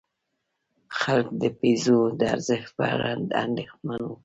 [0.99, 3.07] خلک د پیزو د ارزښت په اړه
[3.45, 4.15] اندېښمن وو.